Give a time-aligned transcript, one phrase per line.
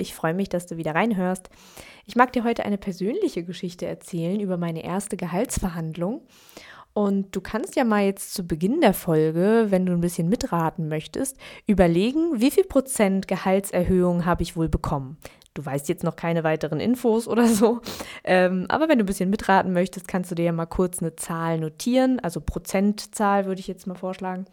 [0.00, 1.50] ich freue mich, dass du wieder reinhörst.
[2.06, 6.22] Ich mag dir heute eine persönliche Geschichte erzählen über meine erste Gehaltsverhandlung.
[6.92, 10.88] Und du kannst ja mal jetzt zu Beginn der Folge, wenn du ein bisschen mitraten
[10.88, 11.36] möchtest,
[11.66, 15.16] überlegen, wie viel Prozent Gehaltserhöhung habe ich wohl bekommen.
[15.54, 17.80] Du weißt jetzt noch keine weiteren Infos oder so,
[18.24, 21.16] ähm, aber wenn du ein bisschen mitraten möchtest, kannst du dir ja mal kurz eine
[21.16, 24.46] Zahl notieren, also Prozentzahl würde ich jetzt mal vorschlagen.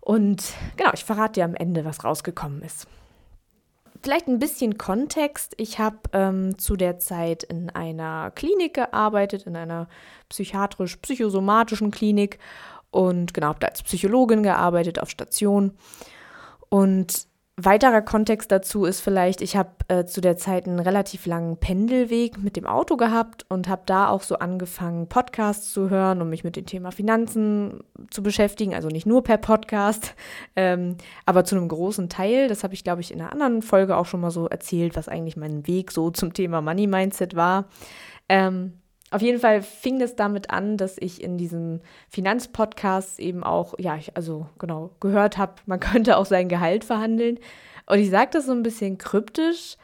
[0.00, 2.86] Und genau, ich verrate dir am Ende, was rausgekommen ist.
[4.02, 5.54] Vielleicht ein bisschen Kontext.
[5.58, 9.88] Ich habe ähm, zu der Zeit in einer Klinik gearbeitet, in einer
[10.28, 12.38] psychiatrisch-psychosomatischen Klinik
[12.90, 15.72] und genau, habe da als Psychologin gearbeitet auf Station.
[16.68, 17.26] Und
[17.58, 22.42] Weiterer Kontext dazu ist vielleicht, ich habe äh, zu der Zeit einen relativ langen Pendelweg
[22.42, 26.44] mit dem Auto gehabt und habe da auch so angefangen, Podcasts zu hören, um mich
[26.44, 28.74] mit dem Thema Finanzen zu beschäftigen.
[28.74, 30.14] Also nicht nur per Podcast,
[30.56, 32.48] ähm, aber zu einem großen Teil.
[32.48, 35.08] Das habe ich, glaube ich, in einer anderen Folge auch schon mal so erzählt, was
[35.08, 37.66] eigentlich mein Weg so zum Thema Money Mindset war.
[38.30, 38.81] Ähm,
[39.12, 43.96] auf jeden Fall fing es damit an, dass ich in diesem Finanzpodcast eben auch, ja,
[43.96, 47.38] ich also genau gehört habe, man könnte auch sein Gehalt verhandeln.
[47.86, 49.76] Und ich sage das so ein bisschen kryptisch,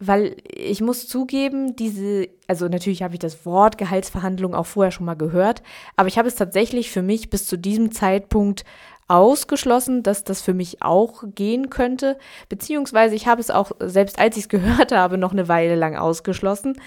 [0.00, 5.06] weil ich muss zugeben, diese, also natürlich habe ich das Wort Gehaltsverhandlung auch vorher schon
[5.06, 5.62] mal gehört,
[5.96, 8.64] aber ich habe es tatsächlich für mich bis zu diesem Zeitpunkt
[9.06, 14.36] ausgeschlossen, dass das für mich auch gehen könnte, beziehungsweise ich habe es auch, selbst als
[14.36, 16.80] ich es gehört habe, noch eine Weile lang ausgeschlossen.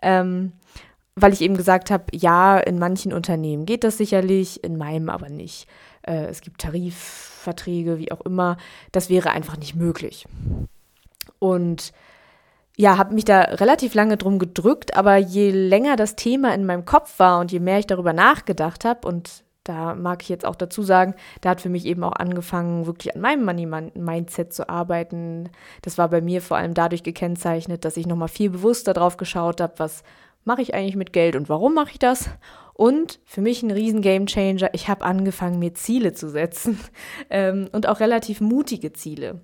[0.00, 0.52] Ähm,
[1.16, 5.28] weil ich eben gesagt habe, ja, in manchen Unternehmen geht das sicherlich, in meinem aber
[5.28, 5.68] nicht.
[6.02, 8.56] Äh, es gibt Tarifverträge, wie auch immer.
[8.92, 10.26] Das wäre einfach nicht möglich.
[11.38, 11.92] Und
[12.76, 16.84] ja, habe mich da relativ lange drum gedrückt, aber je länger das Thema in meinem
[16.84, 20.56] Kopf war und je mehr ich darüber nachgedacht habe, und da mag ich jetzt auch
[20.56, 25.48] dazu sagen, da hat für mich eben auch angefangen, wirklich an meinem Money-Mindset zu arbeiten.
[25.82, 29.62] Das war bei mir vor allem dadurch gekennzeichnet, dass ich nochmal viel bewusster drauf geschaut
[29.62, 30.02] habe, was
[30.44, 32.30] mache ich eigentlich mit Geld und warum mache ich das?
[32.74, 36.78] Und für mich ein riesen Gamechanger, ich habe angefangen, mir Ziele zu setzen
[37.30, 39.40] ähm, und auch relativ mutige Ziele.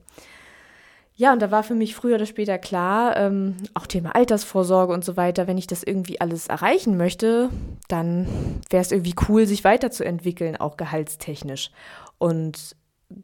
[1.21, 5.05] Ja, und da war für mich früher oder später klar, ähm, auch Thema Altersvorsorge und
[5.05, 7.51] so weiter, wenn ich das irgendwie alles erreichen möchte,
[7.89, 8.27] dann
[8.71, 11.73] wäre es irgendwie cool, sich weiterzuentwickeln, auch gehaltstechnisch.
[12.17, 12.75] Und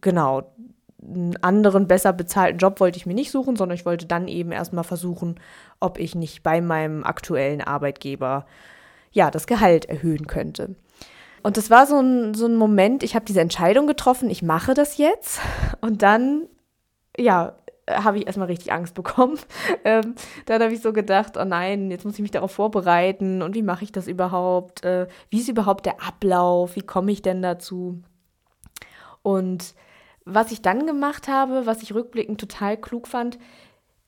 [0.02, 0.52] genau,
[1.06, 4.52] einen anderen, besser bezahlten Job wollte ich mir nicht suchen, sondern ich wollte dann eben
[4.52, 5.40] erstmal versuchen,
[5.80, 8.46] ob ich nicht bei meinem aktuellen Arbeitgeber
[9.12, 10.74] ja das Gehalt erhöhen könnte.
[11.42, 14.74] Und das war so ein, so ein Moment, ich habe diese Entscheidung getroffen, ich mache
[14.74, 15.40] das jetzt.
[15.80, 16.48] Und dann,
[17.16, 17.54] ja,
[17.88, 19.38] habe ich erstmal richtig Angst bekommen.
[19.84, 20.16] Ähm,
[20.46, 23.62] dann habe ich so gedacht, oh nein, jetzt muss ich mich darauf vorbereiten und wie
[23.62, 24.84] mache ich das überhaupt?
[24.84, 26.74] Äh, wie ist überhaupt der Ablauf?
[26.74, 28.02] Wie komme ich denn dazu?
[29.22, 29.74] Und
[30.26, 33.38] was ich dann gemacht habe, was ich rückblickend total klug fand,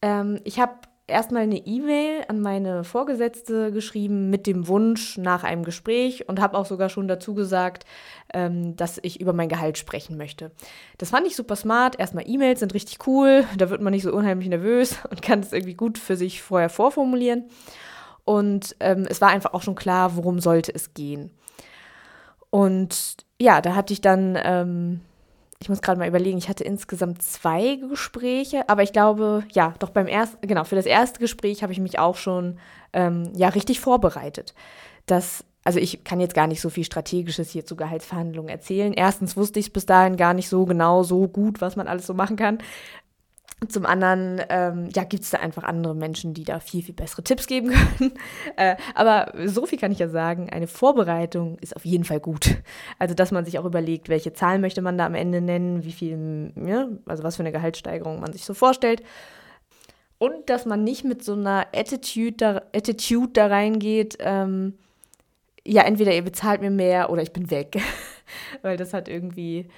[0.03, 0.75] ähm, ich habe
[1.07, 6.59] erstmal eine E-Mail an meine Vorgesetzte geschrieben mit dem Wunsch nach einem Gespräch und habe
[6.59, 7.87] auch sogar schon dazu gesagt,
[8.35, 10.51] ähm, dass ich über mein Gehalt sprechen möchte.
[10.99, 11.99] Das fand ich super smart.
[11.99, 15.53] Erstmal E-Mails sind richtig cool, da wird man nicht so unheimlich nervös und kann es
[15.53, 17.45] irgendwie gut für sich vorher vorformulieren.
[18.25, 21.31] Und ähm, es war einfach auch schon klar, worum sollte es gehen.
[22.51, 25.01] Und ja, da hatte ich dann ähm,
[25.61, 29.91] ich muss gerade mal überlegen, ich hatte insgesamt zwei Gespräche, aber ich glaube, ja, doch
[29.91, 32.59] beim ersten, genau, für das erste Gespräch habe ich mich auch schon
[32.93, 34.55] ähm, ja richtig vorbereitet.
[35.07, 38.93] Das, also ich kann jetzt gar nicht so viel Strategisches hier zu Gehaltsverhandlungen erzählen.
[38.93, 42.07] Erstens wusste ich es bis dahin gar nicht so genau, so gut, was man alles
[42.07, 42.59] so machen kann.
[43.67, 47.25] Zum anderen, ähm, ja, gibt es da einfach andere Menschen, die da viel, viel bessere
[47.25, 48.13] Tipps geben können.
[48.57, 52.57] äh, aber so viel kann ich ja sagen, eine Vorbereitung ist auf jeden Fall gut.
[53.01, 55.91] Also, dass man sich auch überlegt, welche Zahlen möchte man da am Ende nennen, wie
[55.91, 59.03] viel, ja, also was für eine Gehaltssteigerung man sich so vorstellt.
[60.19, 64.75] Und dass man nicht mit so einer Attitude da, Attitude da reingeht, ähm,
[65.65, 67.81] ja, entweder ihr bezahlt mir mehr oder ich bin weg.
[68.63, 69.69] Weil das hat irgendwie,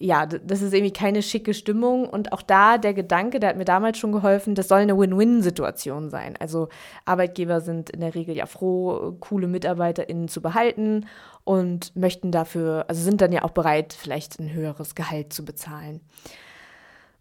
[0.00, 2.08] ja, das ist irgendwie keine schicke Stimmung.
[2.08, 6.08] Und auch da der Gedanke, der hat mir damals schon geholfen, das soll eine Win-Win-Situation
[6.08, 6.36] sein.
[6.38, 6.68] Also
[7.04, 11.06] Arbeitgeber sind in der Regel ja froh, coole MitarbeiterInnen zu behalten
[11.42, 16.00] und möchten dafür, also sind dann ja auch bereit, vielleicht ein höheres Gehalt zu bezahlen.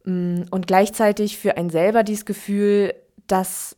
[0.03, 2.93] Mm, und gleichzeitig für einen selber dieses Gefühl,
[3.25, 3.75] dass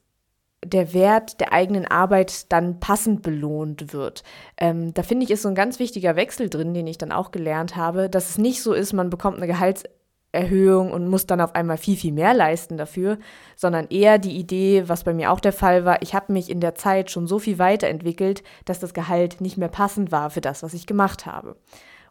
[0.66, 4.24] der Wert der eigenen Arbeit dann passend belohnt wird.
[4.58, 7.32] Ähm, da finde ich, ist so ein ganz wichtiger Wechsel drin, den ich dann auch
[7.32, 11.56] gelernt habe, dass es nicht so ist, man bekommt eine Gehaltserhöhung und muss dann auf
[11.56, 13.18] einmal viel, viel mehr leisten dafür,
[13.56, 16.60] sondern eher die Idee, was bei mir auch der Fall war, ich habe mich in
[16.60, 20.62] der Zeit schon so viel weiterentwickelt, dass das Gehalt nicht mehr passend war für das,
[20.62, 21.56] was ich gemacht habe.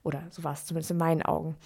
[0.03, 1.57] Oder so war es zumindest in meinen Augen.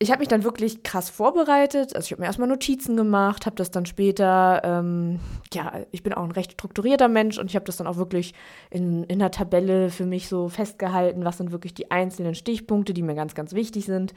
[0.00, 1.96] Ich habe mich dann wirklich krass vorbereitet.
[1.96, 5.18] Also ich habe mir erstmal Notizen gemacht, habe das dann später, ähm,
[5.52, 8.32] ja, ich bin auch ein recht strukturierter Mensch und ich habe das dann auch wirklich
[8.70, 13.02] in, in einer Tabelle für mich so festgehalten, was sind wirklich die einzelnen Stichpunkte, die
[13.02, 14.14] mir ganz, ganz wichtig sind.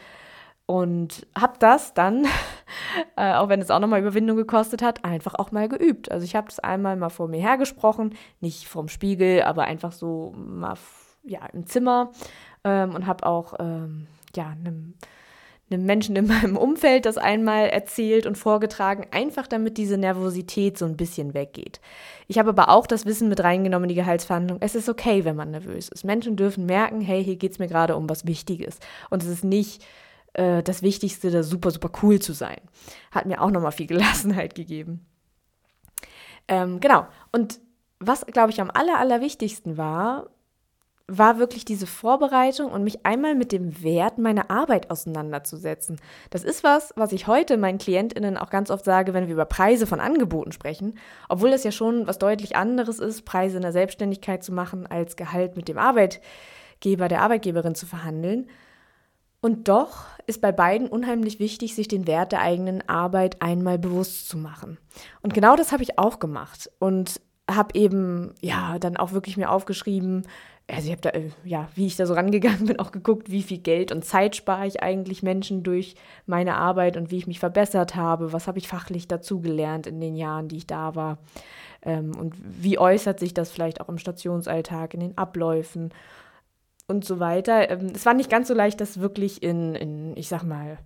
[0.68, 2.28] Und habe das dann,
[3.18, 6.12] äh, auch wenn es auch nochmal Überwindung gekostet hat, einfach auch mal geübt.
[6.12, 10.32] Also ich habe das einmal mal vor mir hergesprochen, nicht vorm Spiegel, aber einfach so
[10.38, 10.76] mal
[11.24, 12.12] ja, im Zimmer
[12.64, 14.06] ähm, und habe auch ähm,
[14.36, 14.94] ja, einem
[15.72, 20.86] einem Menschen in meinem Umfeld das einmal erzählt und vorgetragen, einfach damit diese Nervosität so
[20.86, 21.80] ein bisschen weggeht.
[22.28, 24.60] Ich habe aber auch das Wissen mit reingenommen in die Gehaltsverhandlung.
[24.62, 26.04] Es ist okay, wenn man nervös ist.
[26.04, 28.80] Menschen dürfen merken, hey, hier geht es mir gerade um was Wichtiges.
[29.10, 29.86] Und es ist nicht
[30.34, 32.60] äh, das Wichtigste, da super, super cool zu sein.
[33.12, 35.06] Hat mir auch nochmal viel Gelassenheit gegeben.
[36.48, 37.08] Ähm, genau.
[37.32, 37.60] Und
[38.00, 40.30] was, glaube ich, am aller, allerwichtigsten war,
[41.08, 46.00] war wirklich diese Vorbereitung und mich einmal mit dem Wert meiner Arbeit auseinanderzusetzen.
[46.30, 49.46] Das ist was, was ich heute meinen KlientInnen auch ganz oft sage, wenn wir über
[49.46, 53.74] Preise von Angeboten sprechen, obwohl das ja schon was deutlich anderes ist, Preise in der
[53.74, 58.48] Selbstständigkeit zu machen, als Gehalt mit dem Arbeitgeber, der Arbeitgeberin zu verhandeln.
[59.42, 64.30] Und doch ist bei beiden unheimlich wichtig, sich den Wert der eigenen Arbeit einmal bewusst
[64.30, 64.78] zu machen.
[65.22, 67.20] Und genau das habe ich auch gemacht und
[67.56, 70.24] habe eben ja dann auch wirklich mir aufgeschrieben,
[70.68, 73.44] also ich habe da, äh, ja, wie ich da so rangegangen bin, auch geguckt, wie
[73.44, 75.96] viel Geld und Zeit spare ich eigentlich Menschen durch
[76.26, 80.16] meine Arbeit und wie ich mich verbessert habe, was habe ich fachlich dazugelernt in den
[80.16, 81.18] Jahren, die ich da war
[81.82, 85.94] ähm, und wie äußert sich das vielleicht auch im Stationsalltag, in den Abläufen
[86.88, 87.70] und so weiter.
[87.70, 90.78] Ähm, es war nicht ganz so leicht, das wirklich in, in, ich sag mal,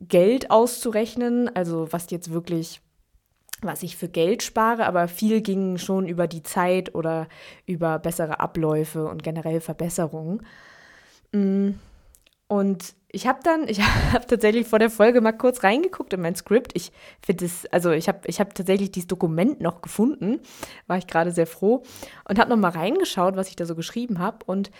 [0.00, 2.80] Geld auszurechnen, also was jetzt wirklich
[3.62, 7.28] was ich für Geld spare, aber viel ging schon über die Zeit oder
[7.66, 10.42] über bessere Abläufe und generell Verbesserungen.
[11.32, 11.70] Mm,
[12.48, 13.80] und ich habe dann, ich
[14.12, 16.72] habe tatsächlich vor der Folge mal kurz reingeguckt in mein Skript.
[16.74, 16.92] Ich
[17.24, 20.40] finde es, also ich habe ich hab tatsächlich dieses Dokument noch gefunden,
[20.86, 21.82] war ich gerade sehr froh
[22.28, 24.70] und habe noch mal reingeschaut, was ich da so geschrieben habe und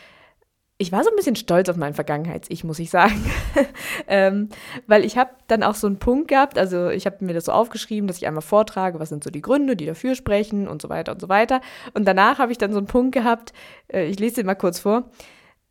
[0.81, 3.23] ich war so ein bisschen stolz auf mein Vergangenheits-Ich, muss ich sagen.
[4.09, 4.49] ähm,
[4.87, 7.53] weil ich habe dann auch so einen Punkt gehabt, also ich habe mir das so
[7.53, 10.88] aufgeschrieben, dass ich einmal vortrage, was sind so die Gründe, die dafür sprechen und so
[10.88, 11.61] weiter und so weiter.
[11.93, 13.53] Und danach habe ich dann so einen Punkt gehabt,
[13.93, 15.05] äh, ich lese den mal kurz vor.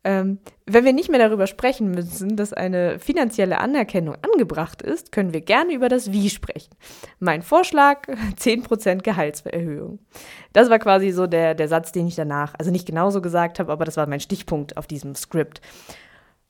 [0.02, 5.34] Ähm, wenn wir nicht mehr darüber sprechen müssen, dass eine finanzielle Anerkennung angebracht ist, können
[5.34, 6.74] wir gerne über das Wie sprechen.
[7.18, 8.08] Mein Vorschlag,
[8.38, 9.98] 10% Gehaltserhöhung.
[10.54, 13.70] Das war quasi so der, der Satz, den ich danach, also nicht genauso gesagt habe,
[13.70, 15.60] aber das war mein Stichpunkt auf diesem Skript.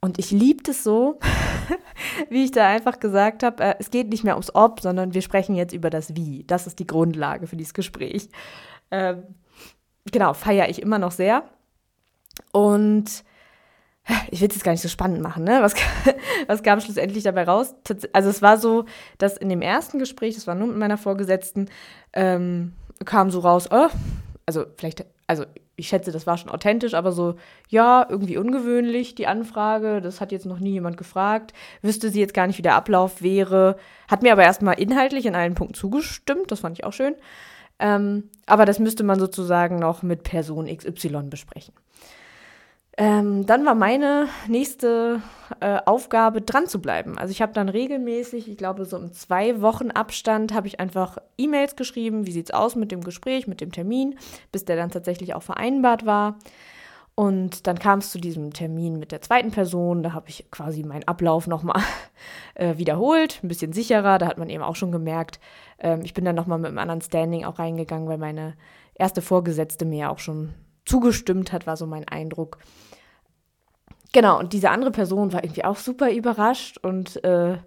[0.01, 1.19] Und ich liebte es so,
[2.31, 5.23] wie ich da einfach gesagt habe, äh, es geht nicht mehr ums Ob, sondern wir
[5.23, 6.45] sprechen jetzt über das Wie.
[6.47, 8.29] Das ist die Grundlage für dieses Gespräch.
[8.93, 9.25] Ähm,
[10.11, 11.43] genau, feiere ich immer noch sehr.
[12.53, 13.25] Und
[14.31, 15.59] ich will es jetzt gar nicht so spannend machen, ne?
[15.63, 15.75] Was,
[16.47, 17.75] was kam schlussendlich dabei raus?
[18.13, 18.85] Also es war so,
[19.19, 21.69] dass in dem ersten Gespräch, das war nur mit meiner Vorgesetzten,
[22.13, 22.73] ähm,
[23.05, 23.89] kam so raus, oh,
[24.47, 25.45] also vielleicht, also
[25.77, 27.37] ich schätze, das war schon authentisch, aber so,
[27.69, 31.53] ja, irgendwie ungewöhnlich, die Anfrage, das hat jetzt noch nie jemand gefragt,
[31.83, 33.77] wüsste sie jetzt gar nicht, wie der Ablauf wäre,
[34.09, 37.15] hat mir aber erstmal inhaltlich in allen Punkten zugestimmt, das fand ich auch schön.
[37.79, 41.73] Ähm, aber das müsste man sozusagen noch mit Person XY besprechen.
[43.01, 45.23] Ähm, dann war meine nächste
[45.61, 47.17] äh, Aufgabe, dran zu bleiben.
[47.17, 51.17] Also ich habe dann regelmäßig, ich glaube so im zwei Wochen Abstand, habe ich einfach
[51.39, 54.19] E-Mails geschrieben, wie sieht es aus mit dem Gespräch, mit dem Termin,
[54.53, 56.37] bis der dann tatsächlich auch vereinbart war.
[57.15, 60.03] Und dann kam es zu diesem Termin mit der zweiten Person.
[60.03, 61.83] Da habe ich quasi meinen Ablauf nochmal
[62.55, 64.19] äh, wiederholt, ein bisschen sicherer.
[64.19, 65.41] Da hat man eben auch schon gemerkt,
[65.79, 68.57] ähm, ich bin dann nochmal mit einem anderen Standing auch reingegangen, weil meine
[68.93, 70.53] erste Vorgesetzte mir auch schon
[70.85, 72.59] zugestimmt hat, war so mein Eindruck.
[74.13, 77.59] Genau, und diese andere Person war irgendwie auch super überrascht und äh,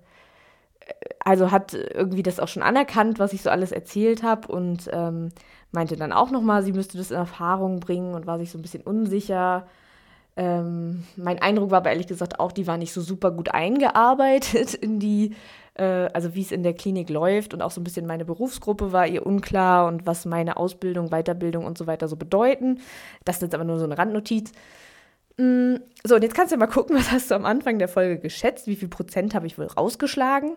[1.19, 5.29] also hat irgendwie das auch schon anerkannt, was ich so alles erzählt habe und ähm,
[5.71, 8.62] meinte dann auch nochmal, sie müsste das in Erfahrung bringen und war sich so ein
[8.62, 9.67] bisschen unsicher.
[10.35, 14.73] Ähm, mein Eindruck war aber ehrlich gesagt auch, die war nicht so super gut eingearbeitet
[14.73, 15.35] in die,
[15.75, 18.91] äh, also wie es in der Klinik läuft und auch so ein bisschen meine Berufsgruppe
[18.91, 22.79] war ihr unklar und was meine Ausbildung, Weiterbildung und so weiter so bedeuten.
[23.25, 24.51] Das ist jetzt aber nur so eine Randnotiz.
[25.38, 28.20] Mm, so, und jetzt kannst du mal gucken, was hast du am Anfang der Folge
[28.20, 28.68] geschätzt?
[28.68, 30.56] Wie viel Prozent habe ich wohl rausgeschlagen?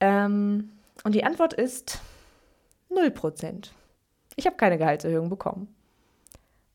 [0.00, 0.70] Ähm,
[1.04, 2.00] und die Antwort ist
[2.90, 3.72] 0 Prozent.
[4.36, 5.74] Ich habe keine Gehaltserhöhung bekommen.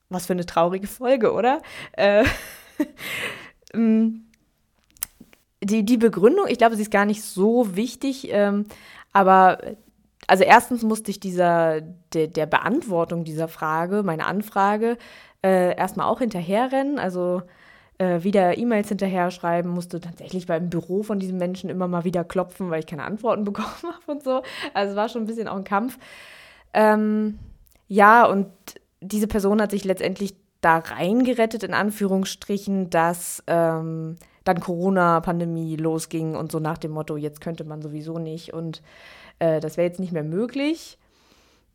[0.09, 1.61] Was für eine traurige Folge, oder?
[1.93, 2.25] Äh,
[3.73, 4.23] mm,
[5.61, 8.65] die, die Begründung, ich glaube, sie ist gar nicht so wichtig, ähm,
[9.13, 9.59] aber
[10.27, 11.81] also erstens musste ich dieser,
[12.13, 14.97] der, der Beantwortung dieser Frage, meiner Anfrage,
[15.43, 16.99] äh, erstmal auch hinterherrennen.
[16.99, 17.41] Also
[17.97, 22.23] äh, wieder E-Mails hinterher schreiben, musste tatsächlich beim Büro von diesen Menschen immer mal wieder
[22.23, 24.41] klopfen, weil ich keine Antworten bekommen habe und so.
[24.73, 25.97] Also es war schon ein bisschen auch ein Kampf.
[26.73, 27.39] Ähm,
[27.87, 28.47] ja, und
[29.01, 36.51] diese Person hat sich letztendlich da reingerettet, in Anführungsstrichen, dass ähm, dann Corona-Pandemie losging und
[36.51, 38.81] so nach dem Motto, jetzt könnte man sowieso nicht und
[39.43, 40.97] äh, das wäre jetzt nicht mehr möglich.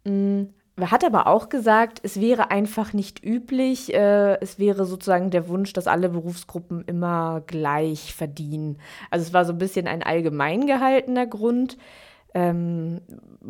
[0.05, 0.55] Mhm.
[0.81, 5.73] Hat aber auch gesagt, es wäre einfach nicht üblich, äh, es wäre sozusagen der Wunsch,
[5.73, 8.79] dass alle Berufsgruppen immer gleich verdienen.
[9.11, 11.77] Also es war so ein bisschen ein allgemein gehaltener Grund.
[12.35, 13.01] Ähm,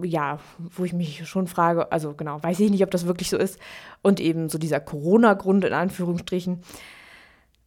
[0.02, 3.36] ja, wo ich mich schon frage, also genau, weiß ich nicht, ob das wirklich so
[3.36, 3.58] ist.
[4.02, 6.62] Und eben so dieser Corona-Grund in Anführungsstrichen.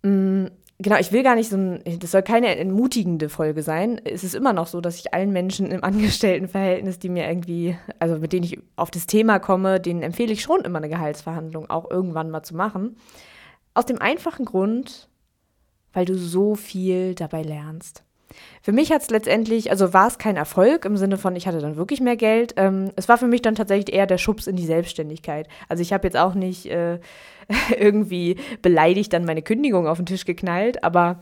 [0.02, 0.46] Mm,
[0.82, 4.02] genau, ich will gar nicht so ein, das soll keine entmutigende Folge sein.
[4.04, 8.18] Es ist immer noch so, dass ich allen Menschen im Angestelltenverhältnis, die mir irgendwie, also
[8.18, 11.90] mit denen ich auf das Thema komme, denen empfehle ich schon immer eine Gehaltsverhandlung auch
[11.90, 12.98] irgendwann mal zu machen.
[13.74, 15.10] Aus dem einfachen Grund,
[15.94, 18.04] weil du so viel dabei lernst.
[18.62, 21.60] Für mich hat es letztendlich, also war es kein Erfolg im Sinne von, ich hatte
[21.60, 22.54] dann wirklich mehr Geld.
[22.58, 25.48] Ähm, es war für mich dann tatsächlich eher der Schubs in die Selbstständigkeit.
[25.68, 27.00] Also ich habe jetzt auch nicht äh,
[27.78, 31.20] irgendwie beleidigt dann meine Kündigung auf den Tisch geknallt, aber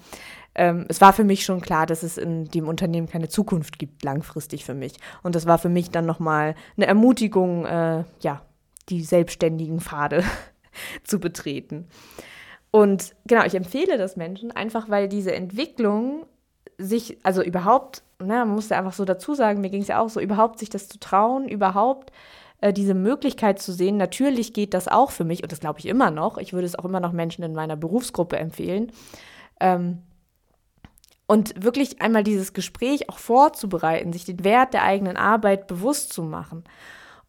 [0.55, 4.03] ähm, es war für mich schon klar, dass es in dem Unternehmen keine Zukunft gibt,
[4.03, 4.93] langfristig für mich.
[5.23, 8.41] Und das war für mich dann nochmal eine Ermutigung, äh, ja,
[8.89, 10.23] die selbstständigen Pfade
[11.03, 11.87] zu betreten.
[12.71, 16.25] Und genau, ich empfehle das Menschen einfach, weil diese Entwicklung
[16.77, 19.99] sich, also überhaupt, ne, man muss ja einfach so dazu sagen, mir ging es ja
[19.99, 22.11] auch so, überhaupt sich das zu trauen, überhaupt
[22.61, 25.85] äh, diese Möglichkeit zu sehen, natürlich geht das auch für mich und das glaube ich
[25.85, 26.37] immer noch.
[26.37, 28.91] Ich würde es auch immer noch Menschen in meiner Berufsgruppe empfehlen.
[29.59, 29.99] Ähm,
[31.27, 36.23] und wirklich einmal dieses Gespräch auch vorzubereiten, sich den Wert der eigenen Arbeit bewusst zu
[36.23, 36.63] machen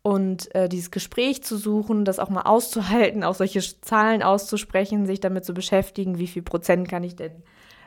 [0.02, 5.20] und äh, dieses Gespräch zu suchen, das auch mal auszuhalten, auch solche Zahlen auszusprechen, sich
[5.20, 7.42] damit zu beschäftigen, wie viel Prozent kann ich denn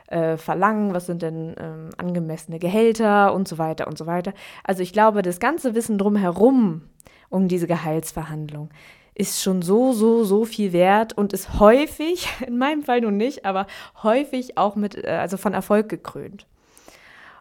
[0.08, 4.32] äh, verlangen, was sind denn ähm, angemessene Gehälter und so weiter und so weiter.
[4.62, 6.82] Also ich glaube, das ganze Wissen drumherum
[7.30, 8.70] um diese Gehaltsverhandlung
[9.14, 13.44] ist schon so, so, so viel wert und ist häufig, in meinem Fall nun nicht,
[13.44, 13.66] aber
[14.02, 16.46] häufig auch mit, äh, also von Erfolg gekrönt.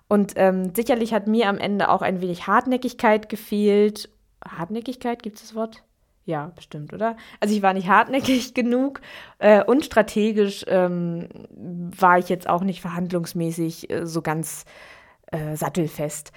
[0.07, 4.09] Und ähm, sicherlich hat mir am Ende auch ein wenig Hartnäckigkeit gefehlt.
[4.45, 5.83] Hartnäckigkeit, gibt es das Wort?
[6.25, 7.17] Ja, bestimmt, oder?
[7.39, 9.01] Also ich war nicht hartnäckig genug
[9.39, 14.65] äh, und strategisch ähm, war ich jetzt auch nicht verhandlungsmäßig äh, so ganz
[15.31, 16.31] äh, sattelfest.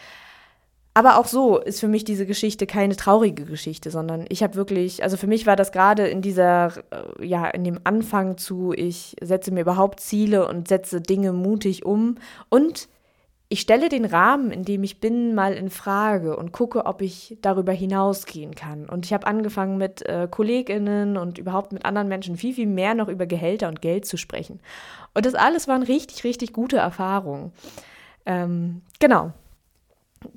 [0.96, 5.02] Aber auch so ist für mich diese Geschichte keine traurige Geschichte, sondern ich habe wirklich,
[5.02, 9.14] also für mich war das gerade in dieser, äh, ja, in dem Anfang zu, ich
[9.20, 12.16] setze mir überhaupt Ziele und setze Dinge mutig um
[12.48, 12.88] und
[13.48, 17.38] ich stelle den Rahmen, in dem ich bin, mal in Frage und gucke, ob ich
[17.42, 18.88] darüber hinausgehen kann.
[18.88, 22.94] Und ich habe angefangen mit äh, Kolleginnen und überhaupt mit anderen Menschen viel, viel mehr
[22.94, 24.60] noch über Gehälter und Geld zu sprechen.
[25.14, 27.52] Und das alles waren richtig, richtig gute Erfahrungen.
[28.26, 29.32] Ähm, genau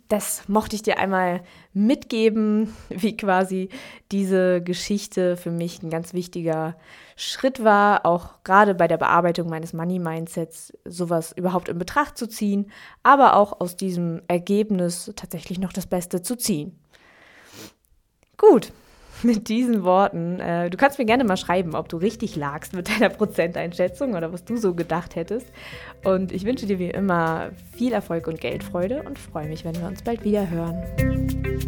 [0.07, 1.41] das mochte ich dir einmal
[1.73, 3.69] mitgeben, wie quasi
[4.11, 6.75] diese Geschichte für mich ein ganz wichtiger
[7.15, 12.27] Schritt war, auch gerade bei der Bearbeitung meines Money Mindsets sowas überhaupt in Betracht zu
[12.27, 12.71] ziehen,
[13.03, 16.79] aber auch aus diesem Ergebnis tatsächlich noch das Beste zu ziehen.
[18.37, 18.71] Gut,
[19.23, 20.39] mit diesen Worten.
[20.39, 24.31] Äh, du kannst mir gerne mal schreiben, ob du richtig lagst mit deiner Prozenteinschätzung oder
[24.31, 25.47] was du so gedacht hättest.
[26.03, 29.87] Und ich wünsche dir wie immer viel Erfolg und Geldfreude und freue mich, wenn wir
[29.87, 31.58] uns bald wieder hören.